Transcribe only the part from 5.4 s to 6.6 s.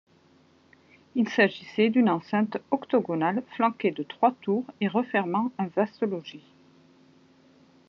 un vaste logis.